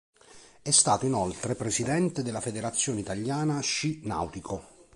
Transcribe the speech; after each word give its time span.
È 0.63 0.71
stato 0.71 1.05
inoltre 1.05 1.53
Presidente 1.53 2.23
della 2.23 2.41
Federazione 2.41 3.01
Italiana 3.01 3.59
Sci 3.61 4.01
Nautico. 4.05 4.87